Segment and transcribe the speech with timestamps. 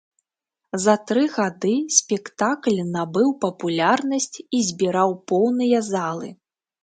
[0.83, 6.29] За тры гады спектакль набыў папулярнасць і збіраў поўныя залы.